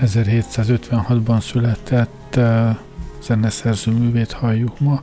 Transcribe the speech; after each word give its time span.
Egy 0.00 0.10
1756-ban 0.14 1.40
született 1.40 2.40
zeneszerző 3.22 3.92
művét 3.92 4.32
halljuk 4.32 4.80
ma, 4.80 5.02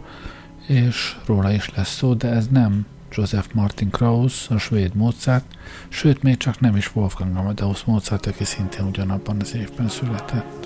és 0.68 1.18
róla 1.26 1.52
is 1.52 1.70
lesz 1.76 1.96
szó, 1.96 2.14
de 2.14 2.30
ez 2.30 2.48
nem 2.48 2.86
Joseph 3.12 3.48
Martin 3.54 3.90
Krauss, 3.90 4.50
a 4.50 4.58
svéd 4.58 4.96
Mozart, 4.96 5.46
sőt 5.90 6.24
még 6.24 6.38
csak 6.38 6.60
nem 6.60 6.76
is 6.76 6.96
Wolfgang 6.96 7.38
Amadeus 7.38 7.84
Mozart, 7.84 8.26
aki 8.26 8.44
szintén 8.44 8.86
ugyanabban 8.86 9.38
az 9.40 9.56
évben 9.56 9.88
született. 9.88 10.65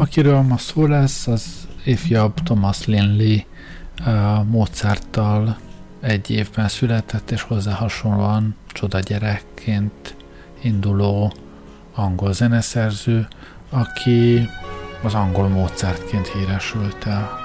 Akiről 0.00 0.40
ma 0.40 0.56
szó 0.56 0.86
lesz, 0.86 1.26
az 1.26 1.68
ifjabb 1.84 2.34
Thomas 2.34 2.86
Linley 2.86 3.38
Mozarttal 4.50 5.58
egy 6.00 6.30
évben 6.30 6.68
született, 6.68 7.30
és 7.30 7.42
hozzá 7.42 7.72
hasonlóan 7.72 8.56
csoda 8.66 8.98
gyerekként 8.98 10.16
induló 10.62 11.32
angol 11.94 12.32
zeneszerző, 12.32 13.28
aki 13.70 14.48
az 15.02 15.14
angol 15.14 15.48
Mozartként 15.48 16.28
híresült 16.28 17.06
el. 17.06 17.39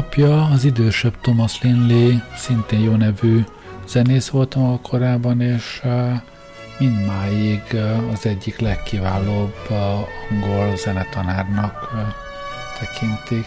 Apja, 0.00 0.44
az 0.44 0.64
idősebb 0.64 1.20
Thomas 1.20 1.62
Linley, 1.62 2.18
szintén 2.36 2.80
jó 2.80 2.92
nevű 2.92 3.44
zenész 3.86 4.28
voltam 4.28 4.72
a 4.72 4.80
korában, 4.80 5.40
és 5.40 5.82
mindmáig 6.78 7.62
az 8.12 8.26
egyik 8.26 8.58
legkiválóbb 8.58 9.54
angol 9.70 10.76
zenetanárnak 10.76 11.90
tekintik. 12.78 13.46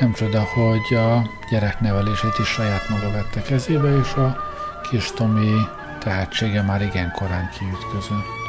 Nem 0.00 0.12
csoda, 0.12 0.42
hogy 0.42 0.96
a 0.96 1.30
gyereknevelését 1.50 2.38
is 2.38 2.48
saját 2.48 2.88
maga 2.88 3.10
vette 3.10 3.42
kezébe, 3.42 3.98
és 3.98 4.12
a 4.14 4.36
kis 4.90 5.12
Tomi 5.12 5.54
tehetsége 5.98 6.62
már 6.62 6.82
igen 6.82 7.12
korán 7.16 7.50
kiütközött. 7.58 8.43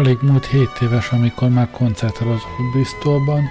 Alig 0.00 0.18
múlt 0.22 0.46
7 0.46 0.68
éves, 0.80 1.10
amikor 1.10 1.48
már 1.48 1.70
koncertálózott 1.70 2.70
Bristolban, 2.72 3.42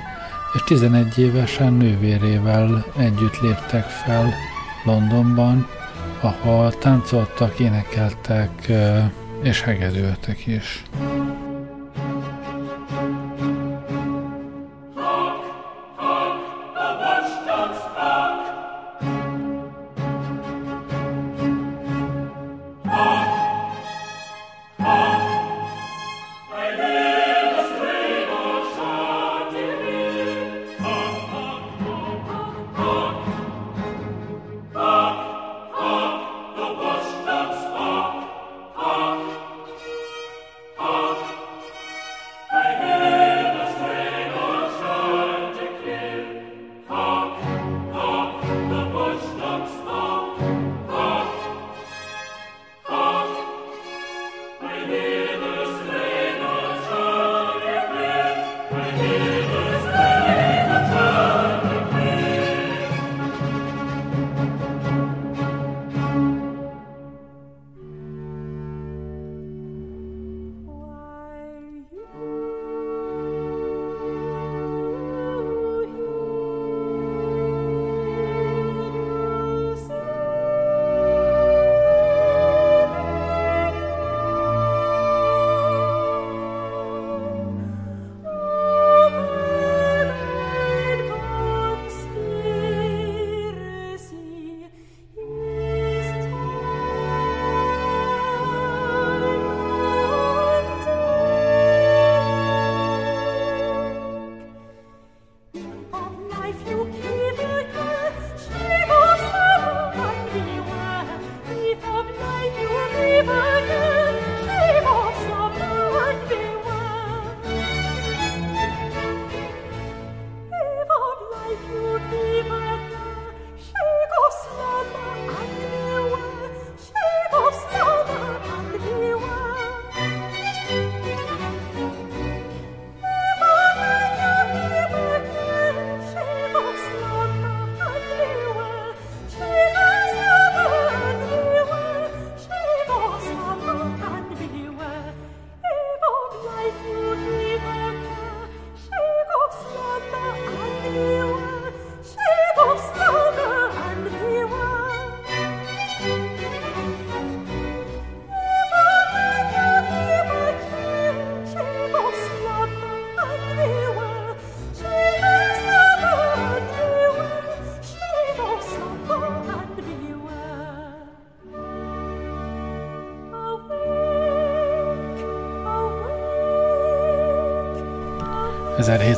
és 0.54 0.64
11 0.64 1.18
évesen 1.18 1.74
nővérével 1.74 2.86
együtt 2.98 3.40
léptek 3.40 3.84
fel 3.84 4.34
Londonban, 4.84 5.68
ahol 6.22 6.78
táncoltak, 6.78 7.60
énekeltek 7.60 8.72
és 9.42 9.62
hegedültek 9.62 10.46
is. 10.46 10.84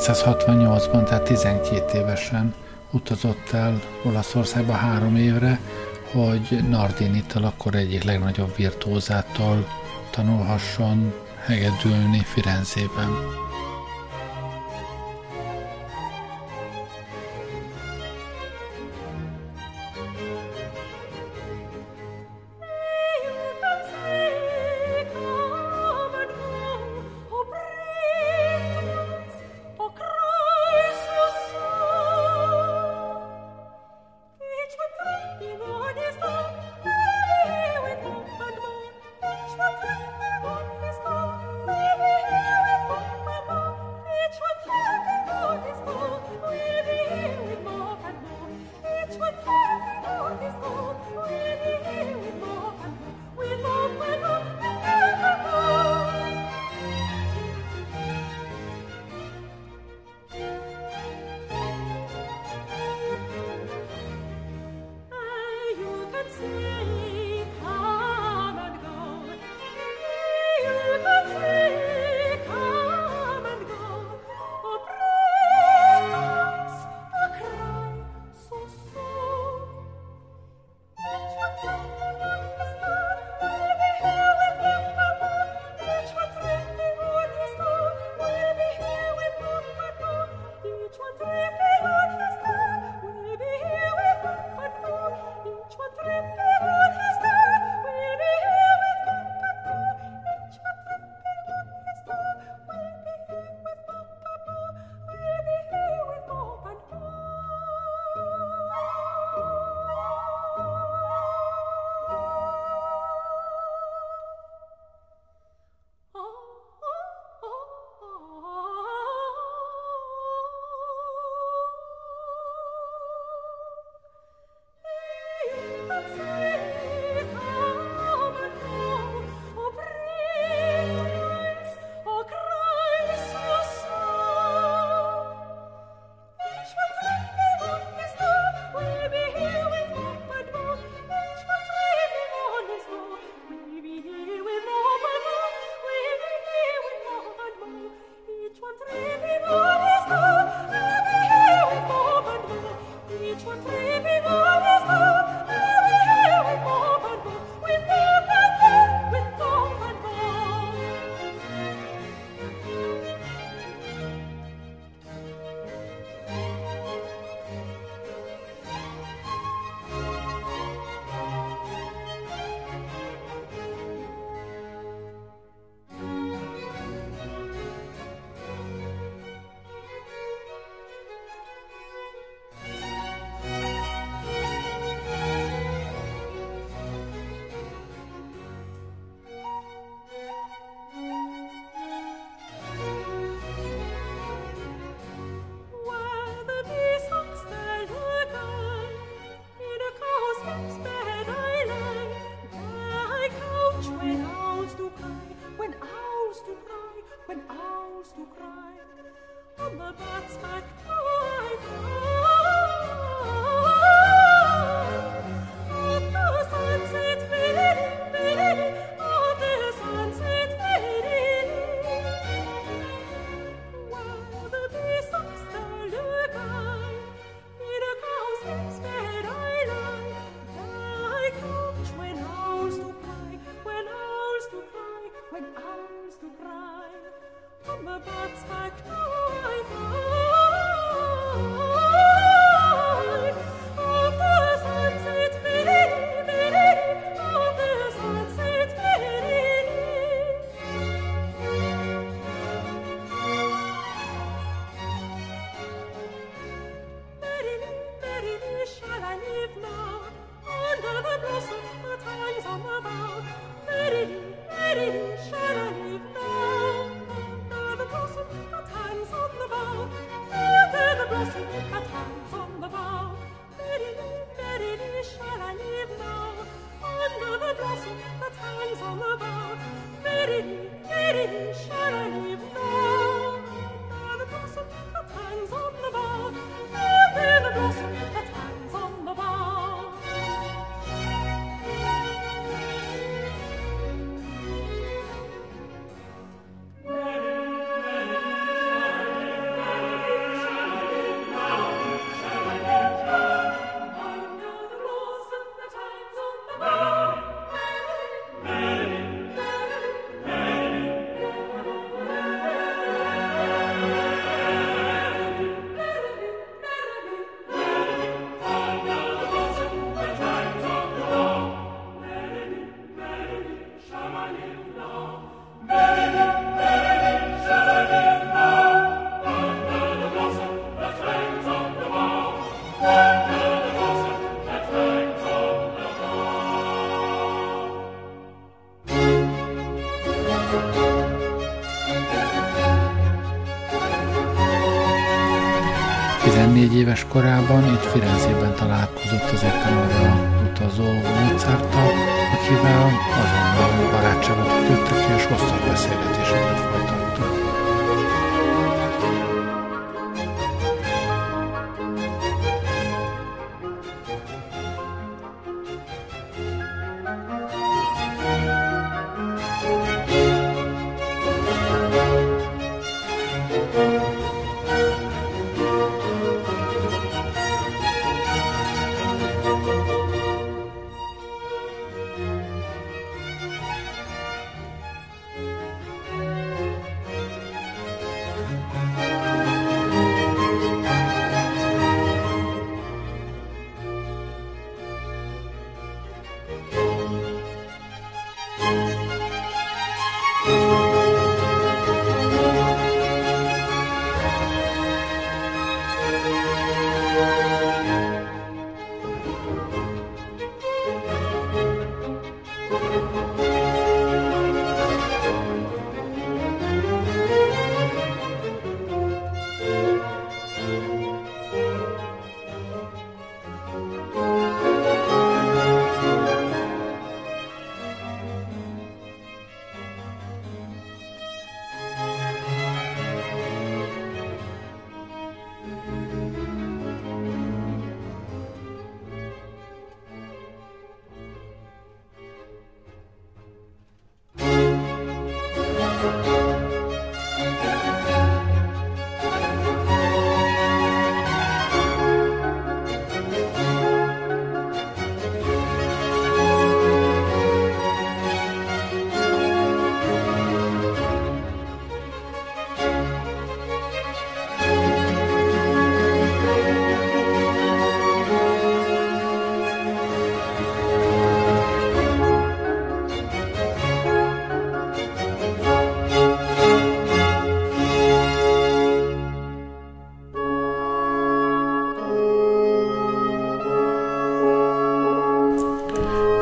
1768-ban, 0.01 1.03
tehát 1.03 1.23
12 1.23 1.97
évesen 1.97 2.53
utazott 2.91 3.51
el 3.51 3.81
Olaszországba 4.03 4.73
három 4.73 5.15
évre, 5.15 5.59
hogy 6.11 6.63
Nardinittal 6.69 7.43
akkor 7.43 7.75
egyik 7.75 8.03
legnagyobb 8.03 8.55
virtuózától 8.55 9.67
tanulhasson 10.09 11.13
hegedülni 11.45 12.23
Firenzében. 12.33 13.09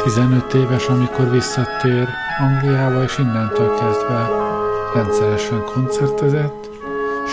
15 0.09 0.53
éves, 0.53 0.87
amikor 0.87 1.31
visszatér 1.31 2.07
Angliába, 2.39 3.03
és 3.03 3.17
innentől 3.17 3.75
kezdve 3.75 4.29
rendszeresen 4.93 5.63
koncertezett, 5.63 6.69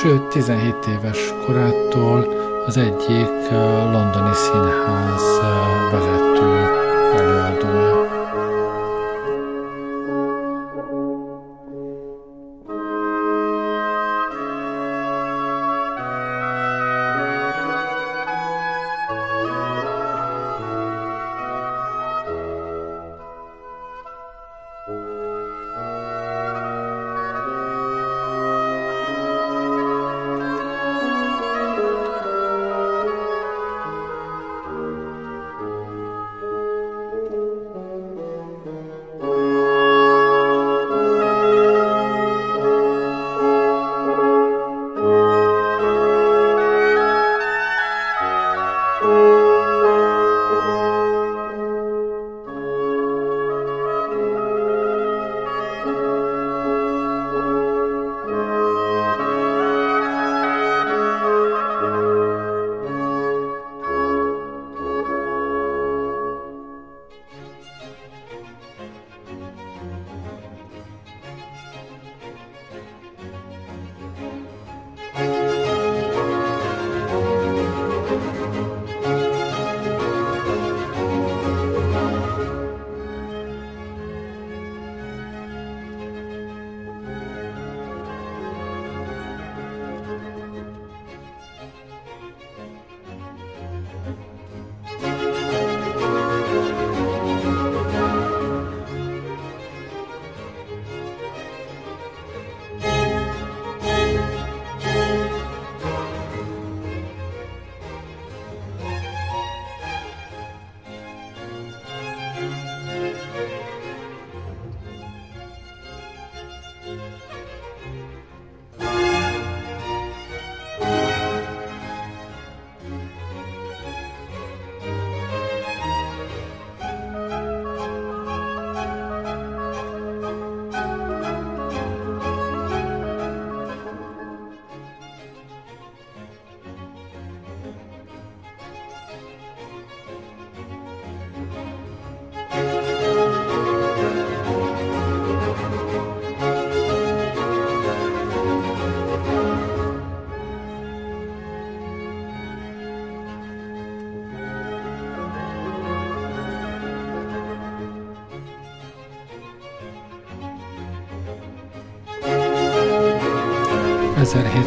sőt 0.03 0.23
17 0.23 0.75
éves 0.87 1.35
korától 1.47 2.27
az 2.67 2.77
egyik 2.77 3.51
londoni 3.93 4.35
színház 4.35 5.41
vezető 5.91 6.69
előadója. 7.17 8.06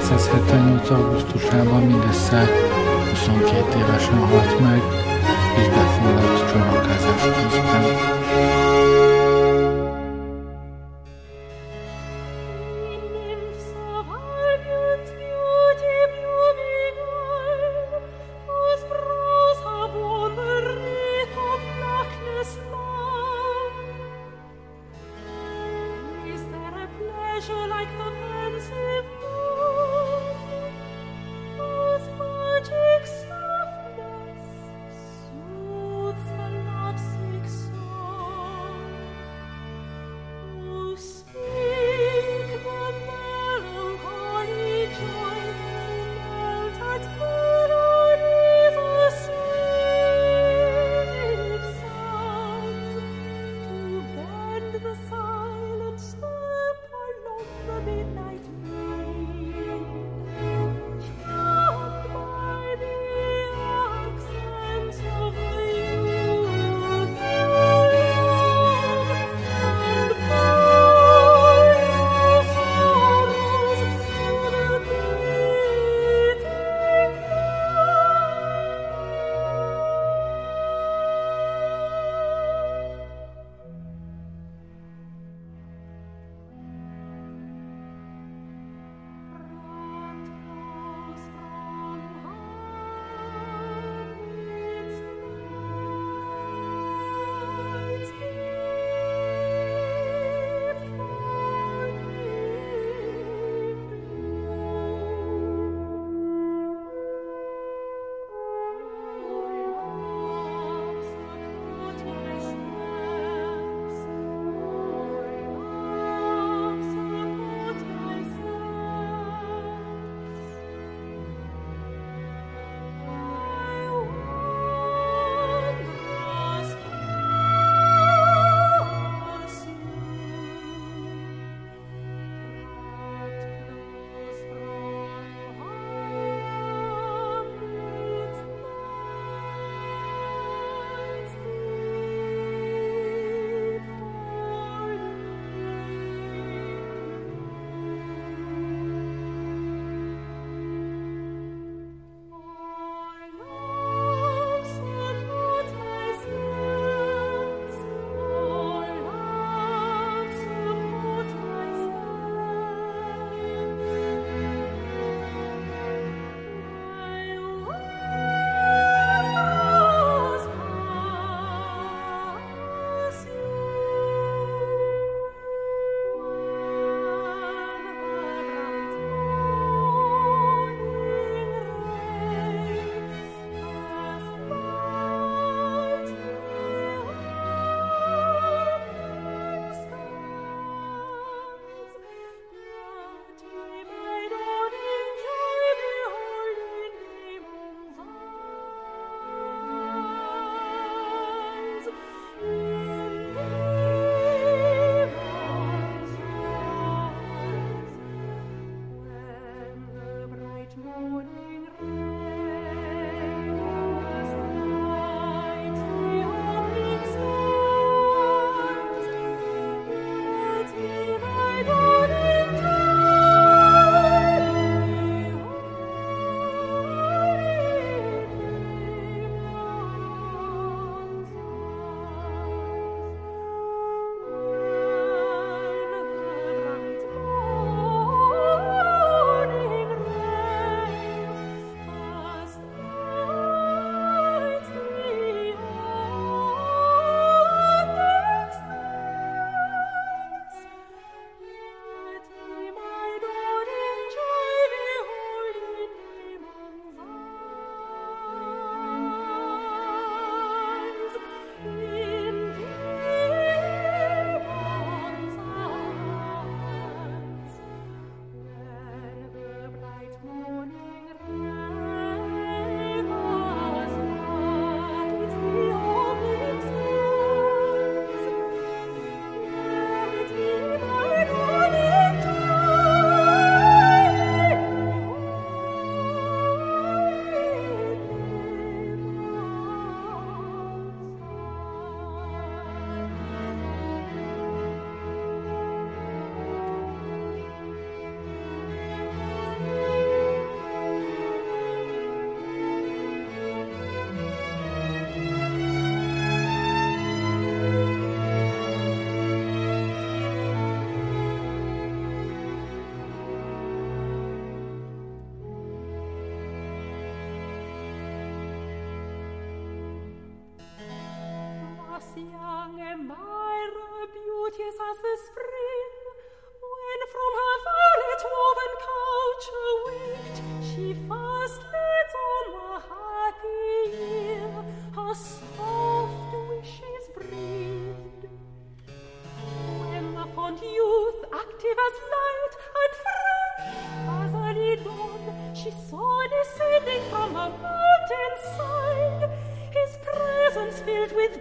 1778. 0.01 0.89
augusztusában 0.89 1.83
mindössze 1.83 2.47
22 3.09 3.79
évesen 3.79 4.17
halt 4.17 4.59
meg, 4.59 4.81
és 5.59 5.67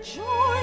joy. 0.02 0.57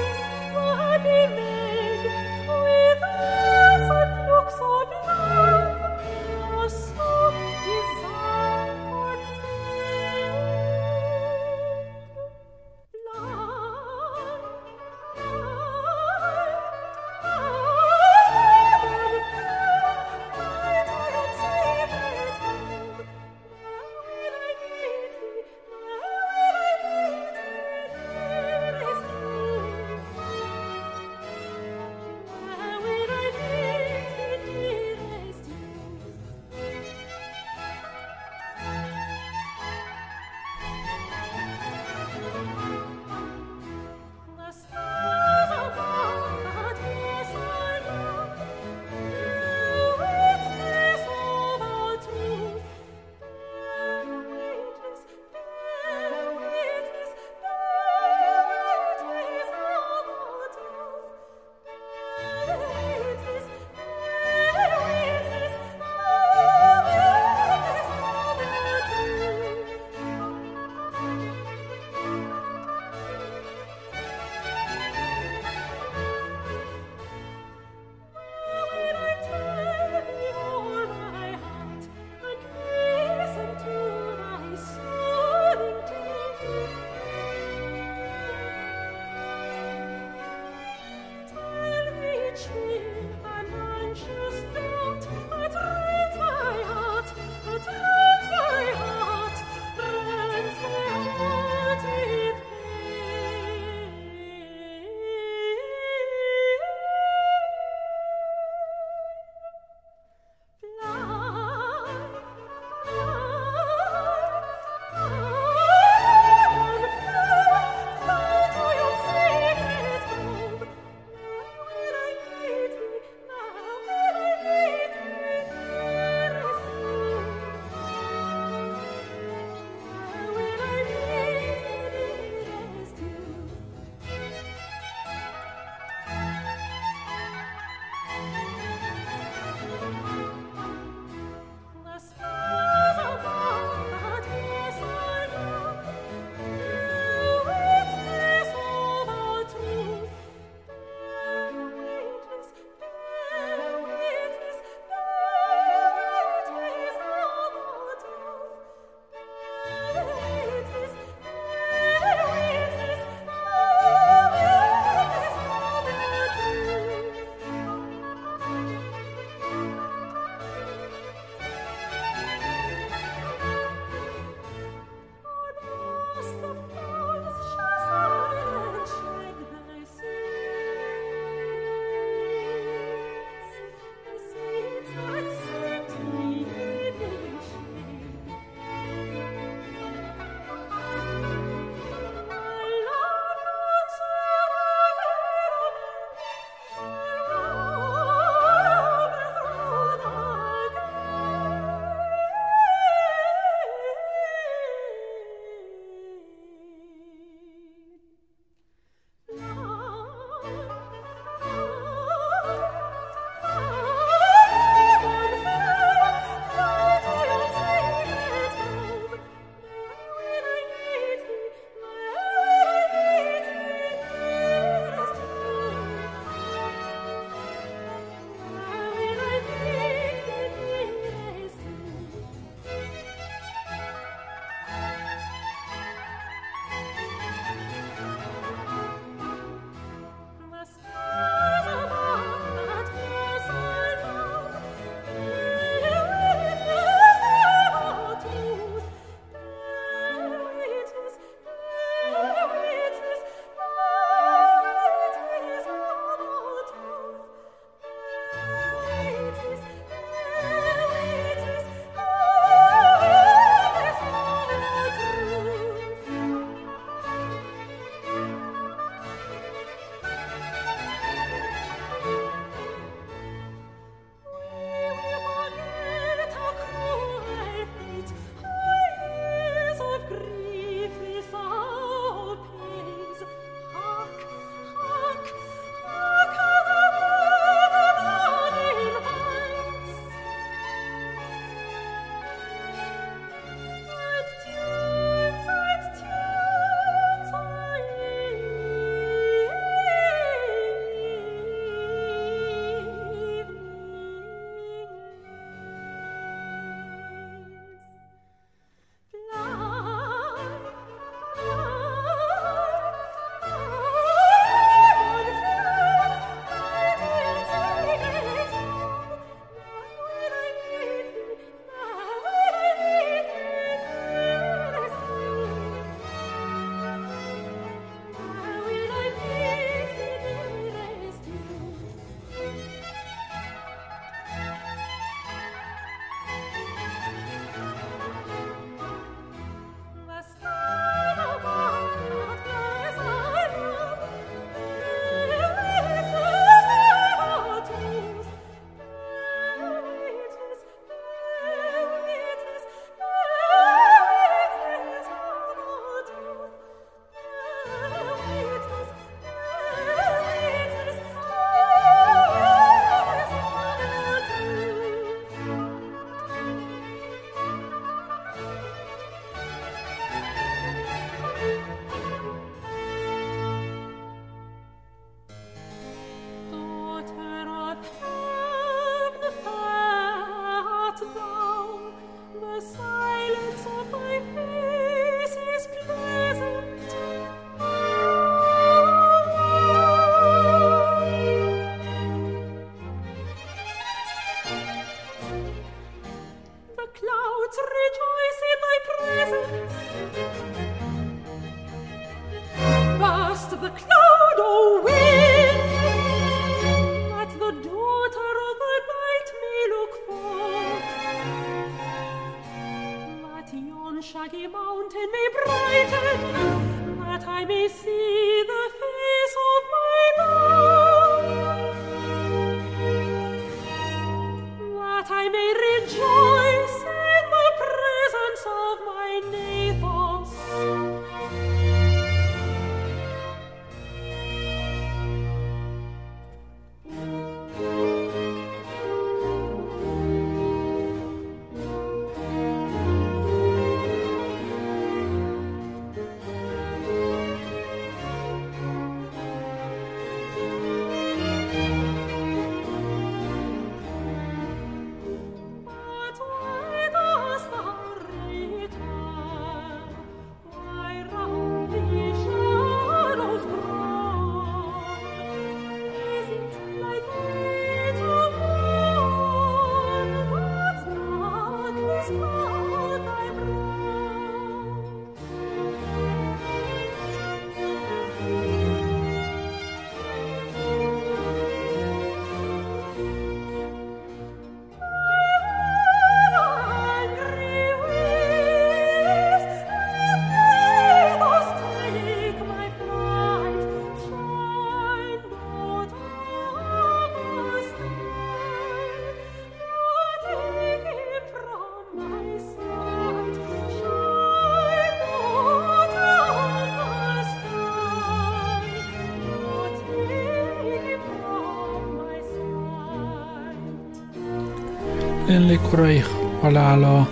Linley 515.45 515.69
korai 515.69 516.03
halála 516.41 517.07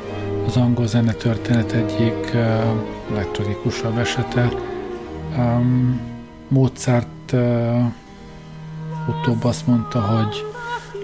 az 0.45 0.57
angol 0.57 0.87
zene 0.87 1.11
történet 1.11 1.71
egyik 1.71 2.31
uh, 2.33 2.63
legtragikusabb 3.13 3.97
esete. 3.97 4.49
Um, 5.37 6.01
Mozart 6.47 7.31
uh, 7.31 7.85
utóbb 9.07 9.43
azt 9.43 9.67
mondta, 9.67 10.01
hogy 10.01 10.45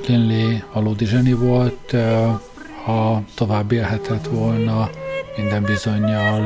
Linley 0.07 0.57
valódi 0.73 1.05
zseni 1.05 1.33
volt, 1.33 1.93
uh, 1.93 2.39
ha 2.83 3.23
tovább 3.35 3.71
élhetett 3.71 4.27
volna, 4.27 4.89
minden 5.37 5.63
bizonyal 5.63 6.45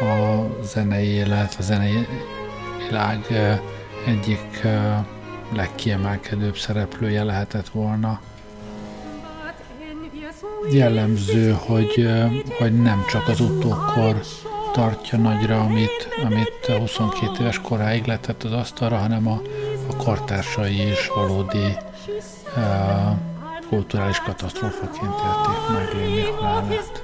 a 0.00 0.46
zenei 0.62 1.06
élet, 1.06 1.56
a 1.58 1.62
zenei 1.62 2.06
világ 2.86 3.26
egyik 4.06 4.66
legkiemelkedőbb 5.54 6.56
szereplője 6.56 7.22
lehetett 7.22 7.68
volna 7.68 8.20
jellemző, 10.70 11.56
hogy, 11.58 12.08
hogy 12.58 12.82
nem 12.82 13.04
csak 13.10 13.28
az 13.28 13.40
utókor 13.40 14.20
tartja 14.72 15.18
nagyra, 15.18 15.60
amit, 15.60 16.08
amit 16.24 16.66
22 16.78 17.40
éves 17.40 17.60
koráig 17.60 18.04
letett 18.04 18.42
az 18.42 18.52
asztalra, 18.52 18.96
hanem 18.96 19.28
a, 19.28 19.40
a 19.90 19.96
kortársai 19.96 20.88
is 20.90 21.08
valódi 21.14 21.76
uh, 22.56 23.16
kulturális 23.68 24.18
katasztrófaként 24.18 25.14
élték 25.24 25.68
meg 25.72 25.94
Léni 25.94 26.22
halálát. 26.22 27.00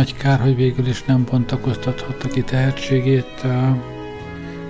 Nagy 0.00 0.16
kár, 0.16 0.40
hogy 0.40 0.56
végül 0.56 0.86
is 0.86 1.04
nem 1.04 1.24
bontakoztathatta 1.24 2.28
ki 2.28 2.42
tehetségét, 2.42 3.46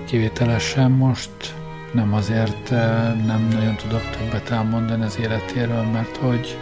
kivételesen 0.05 0.91
most 0.91 1.55
nem 1.93 2.13
azért 2.13 2.69
nem 3.25 3.47
nagyon 3.51 3.75
tudok 3.75 4.01
többet 4.09 4.49
elmondani 4.49 5.03
az 5.03 5.19
életéről, 5.19 5.83
mert 5.83 6.17
hogy 6.17 6.57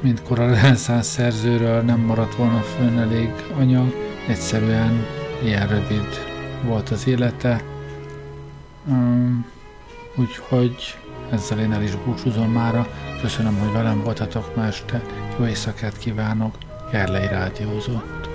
mint 0.00 0.22
kora 0.22 0.46
reneszánsz 0.46 1.06
szerzőről 1.06 1.82
nem 1.82 2.00
maradt 2.00 2.34
volna 2.34 2.60
fönn 2.60 2.98
elég 2.98 3.30
anyag, 3.58 3.94
egyszerűen 4.28 5.06
ilyen 5.44 5.68
rövid 5.68 6.08
volt 6.64 6.88
az 6.88 7.06
élete. 7.06 7.62
Úgyhogy 10.16 10.98
ezzel 11.30 11.58
én 11.58 11.72
el 11.72 11.82
is 11.82 11.96
búcsúzom 12.04 12.52
mára. 12.52 12.86
Köszönöm, 13.20 13.58
hogy 13.58 13.72
velem 13.72 14.02
voltatok 14.02 14.56
ma 14.56 14.66
este. 14.66 15.02
Jó 15.38 15.46
éjszakát 15.46 15.98
kívánok! 15.98 16.69
Gerlei 16.90 17.26
Rádiózott. 17.26 18.29